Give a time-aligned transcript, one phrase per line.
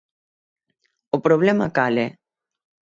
[1.15, 2.07] ¿O problema cal é?